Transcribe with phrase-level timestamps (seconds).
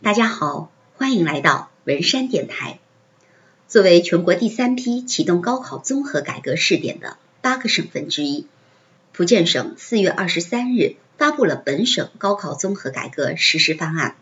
[0.00, 2.78] 大家好，欢迎来到文山电台。
[3.66, 8.46] 作为全国第三批启动高考综合改革试点的八个省份之一，
[9.12, 14.14] 福建省四月二十三日发布了本省高考综合改革实施方案。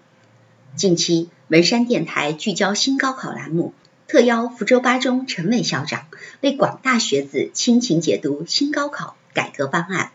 [0.77, 3.75] 近期，文山电台聚焦新高考栏目，
[4.09, 6.07] 特邀福州八中陈伟校长
[6.41, 10.11] 为广大学子倾情解读新高考改革方案。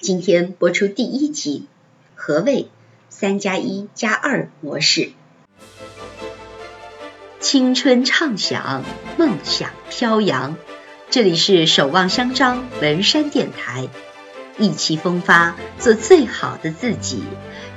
[0.00, 1.68] 今天播出第一集，
[2.16, 2.68] 何谓？
[3.10, 5.10] 三加一加二模式，
[7.40, 8.84] 青春畅想，
[9.16, 10.56] 梦想飘扬。
[11.10, 13.88] 这里是守望相张文山电台，
[14.58, 17.24] 意气风发，做最好的自己，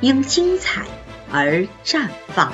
[0.02, 0.86] 因精彩
[1.32, 2.54] 而绽放。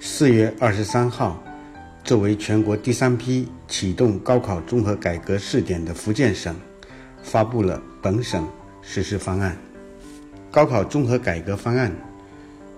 [0.00, 1.42] 四月二十三号，
[2.02, 6.54] 作为全国第三批启动高考综合改革试点的福建省，
[7.22, 8.46] 发布了本省
[8.82, 9.56] 实施方案。
[10.56, 11.94] 高考综合改革方案，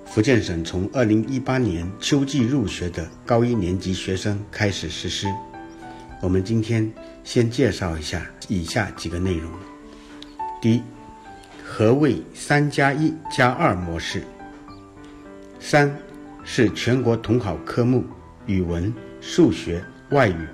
[0.05, 5.29] 福建省从二零一八年秋季入学的高一年级学生开始实施。
[6.21, 9.49] 我们今天先介绍一下以下几个内容：
[10.61, 10.83] 第一，
[11.65, 14.25] 何谓“三加一加二”模式？
[15.61, 15.97] 三
[16.43, 18.05] 是全国统考科目
[18.47, 20.49] 语文、数学、外语，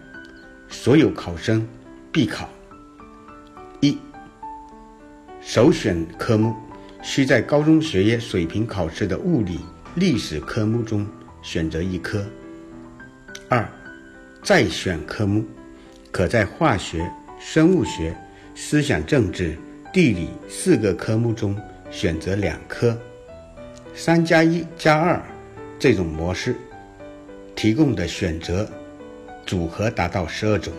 [0.68, 1.66] 所有考生
[2.12, 2.46] 必考。
[3.80, 3.96] 一，
[5.40, 6.54] 首选科目。
[7.04, 9.60] 需在高中学业水平考试的物理、
[9.94, 11.06] 历史科目中
[11.42, 12.24] 选择一科。
[13.46, 13.68] 二，
[14.42, 15.44] 再选科目，
[16.10, 17.06] 可在化学、
[17.38, 18.16] 生物学、
[18.54, 19.54] 思想政治、
[19.92, 21.54] 地理四个科目中
[21.90, 22.98] 选择两科。
[23.94, 25.22] 三加一加二
[25.78, 26.56] 这种模式
[27.54, 28.66] 提供的选择
[29.44, 30.72] 组合达到十二种，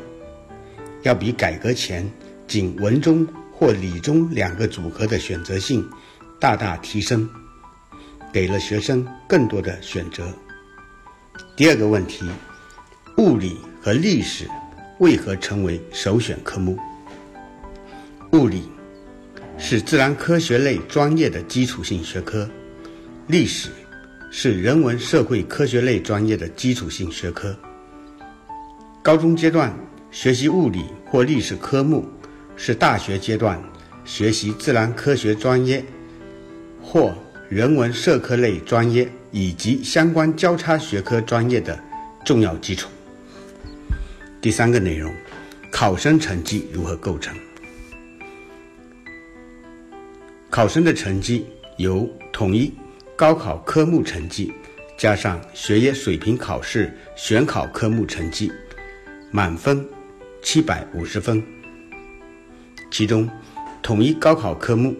[1.03, 2.03] 要比改革前
[2.47, 5.87] 仅文中或理中两个组合的选择性。
[6.39, 7.27] 大大提升，
[8.31, 10.27] 给了学生更多的选择。
[11.55, 12.25] 第二个问题，
[13.17, 14.47] 物理和历史
[14.99, 16.77] 为何成为首选科目？
[18.33, 18.69] 物理
[19.57, 22.49] 是自然科学类专业的基础性学科，
[23.27, 23.69] 历史
[24.29, 27.55] 是人文社会科学类专业的基础性学科。
[29.01, 29.73] 高中阶段
[30.11, 32.05] 学习物理或历史科目，
[32.57, 33.61] 是大学阶段
[34.03, 35.83] 学习自然科学专业。
[36.85, 37.13] 或
[37.49, 41.77] 人文社科类专业以及相关交叉学科专业的
[42.23, 42.87] 重要基础。
[44.39, 45.11] 第三个内容，
[45.71, 47.35] 考生成绩如何构成？
[50.51, 51.47] 考生的成绩
[51.77, 52.71] 由统一
[53.15, 54.53] 高考科目成绩
[54.95, 58.51] 加上学业水平考试选考科目成绩，
[59.31, 59.83] 满分
[60.41, 61.43] 七百五十分。
[62.91, 63.29] 其中，
[63.81, 64.95] 统一高考科目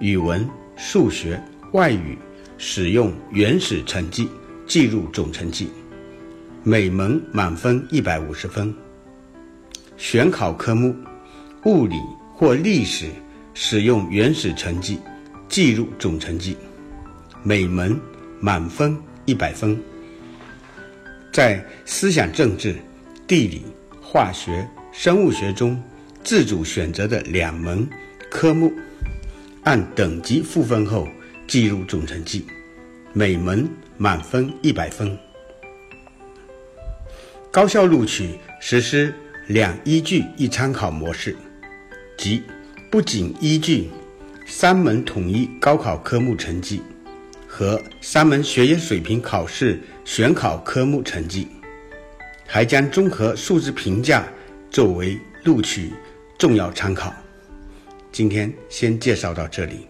[0.00, 0.48] 语文。
[0.82, 1.38] 数学、
[1.72, 2.16] 外语
[2.56, 4.26] 使用原始成绩
[4.66, 5.68] 计入总成绩，
[6.64, 8.74] 每门满分一百五十分。
[9.98, 10.96] 选考科目
[11.64, 11.96] 物理
[12.32, 13.10] 或历史
[13.52, 14.98] 使用原始成绩
[15.50, 16.56] 计入总成绩，
[17.42, 17.94] 每门
[18.40, 19.78] 满分一百分。
[21.30, 22.74] 在思想政治、
[23.26, 23.66] 地理、
[24.00, 25.80] 化学、生物学中
[26.24, 27.86] 自主选择的两门
[28.30, 28.72] 科目。
[29.64, 31.06] 按等级赋分后
[31.46, 32.46] 计入总成绩，
[33.12, 35.16] 每门满分一百分。
[37.50, 39.12] 高校录取实施
[39.48, 41.36] 两依据一参考模式，
[42.16, 42.42] 即
[42.90, 43.90] 不仅依据
[44.46, 46.80] 三门统一高考科目成绩
[47.46, 51.46] 和三门学业水平考试选考科目成绩，
[52.46, 54.26] 还将综合素质评价
[54.70, 55.92] 作为录取
[56.38, 57.12] 重要参考。
[58.12, 59.89] 今天先介绍到这里。